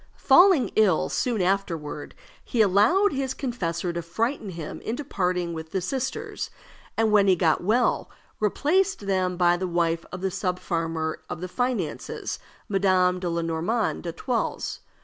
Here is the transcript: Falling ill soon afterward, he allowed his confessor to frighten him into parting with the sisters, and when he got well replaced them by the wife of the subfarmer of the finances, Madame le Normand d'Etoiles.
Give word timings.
Falling 0.17 0.71
ill 0.75 1.09
soon 1.09 1.43
afterward, 1.43 2.15
he 2.43 2.59
allowed 2.61 3.13
his 3.13 3.35
confessor 3.35 3.93
to 3.93 4.01
frighten 4.01 4.49
him 4.49 4.81
into 4.81 5.03
parting 5.03 5.53
with 5.53 5.69
the 5.69 5.79
sisters, 5.79 6.49
and 6.97 7.11
when 7.11 7.27
he 7.27 7.35
got 7.35 7.63
well 7.63 8.09
replaced 8.39 9.01
them 9.05 9.37
by 9.37 9.57
the 9.57 9.67
wife 9.67 10.03
of 10.11 10.21
the 10.21 10.31
subfarmer 10.31 11.17
of 11.29 11.39
the 11.39 11.47
finances, 11.47 12.39
Madame 12.67 13.19
le 13.19 13.43
Normand 13.43 14.01
d'Etoiles. 14.01 14.79